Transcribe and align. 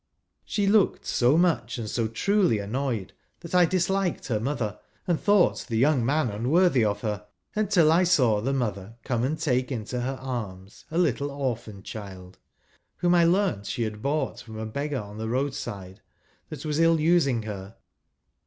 She 0.43 0.65
looked 0.65 1.05
so 1.05 1.37
much 1.37 1.77
and 1.77 1.87
so 1.87 2.07
truly 2.07 2.57
annoyed 2.57 3.13
that 3.41 3.53
I 3.53 3.65
disliked 3.65 4.29
her 4.29 4.39
mother, 4.39 4.79
and 5.05 5.19
thought 5.21 5.67
the 5.67 5.77
young 5.77 6.03
man 6.03 6.31
unworthy 6.31 6.83
of 6.83 7.01
her, 7.01 7.27
until 7.55 7.91
I 7.91 8.03
saw 8.03 8.41
the 8.41 8.51
mother 8.51 8.95
come 9.03 9.23
and 9.23 9.37
take 9.37 9.71
into 9.71 10.01
her 10.01 10.17
arms 10.19 10.85
a 10.89 10.97
little 10.97 11.29
oi'phan 11.29 11.83
child, 11.83 12.39
whom 12.97 13.13
I 13.13 13.25
leai'nt 13.25 13.67
she 13.67 13.83
had 13.83 14.01
bought 14.01 14.39
from 14.39 14.57
a 14.57 14.65
beggar 14.65 14.97
on 15.01 15.19
the 15.19 15.29
road 15.29 15.53
side 15.53 16.01
that 16.49 16.65
was 16.65 16.79
ill 16.79 16.99
using 16.99 17.43
her. 17.43 17.75